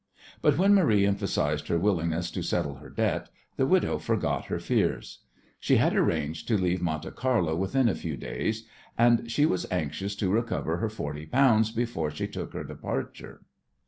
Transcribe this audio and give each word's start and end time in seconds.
But 0.41 0.57
when 0.57 0.73
Marie 0.73 1.05
emphasized 1.05 1.67
her 1.67 1.77
willingness 1.77 2.31
to 2.31 2.41
settle 2.41 2.77
her 2.77 2.89
debt 2.89 3.29
the 3.55 3.67
widow 3.67 3.99
forgot 3.99 4.45
her 4.45 4.57
fears. 4.57 5.19
She 5.59 5.75
had 5.75 5.95
arranged 5.95 6.47
to 6.47 6.57
leave 6.57 6.81
Monte 6.81 7.11
Carlo 7.11 7.55
within 7.55 7.87
a 7.87 7.93
few 7.93 8.17
days, 8.17 8.65
and 8.97 9.29
she 9.31 9.45
was 9.45 9.67
anxious 9.69 10.15
to 10.15 10.31
recover 10.31 10.77
her 10.77 10.89
forty 10.89 11.27
pounds 11.27 11.69
before 11.69 12.09
she 12.09 12.27
took 12.27 12.53
her 12.53 12.63
departure. 12.63 13.41